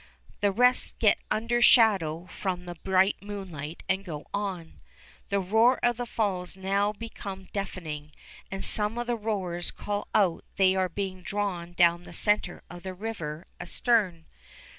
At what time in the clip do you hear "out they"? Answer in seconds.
10.15-10.75